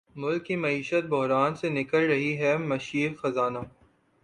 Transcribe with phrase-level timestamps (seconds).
[0.15, 3.59] ملک کی معیشت بحران سے نکل رہی ہے مشیر خزانہ